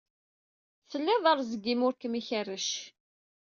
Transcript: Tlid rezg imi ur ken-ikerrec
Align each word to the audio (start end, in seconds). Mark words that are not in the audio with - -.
Tlid 0.89 1.25
rezg 1.37 1.63
imi 1.73 1.83
ur 1.87 1.93
ken-ikerrec 1.95 2.69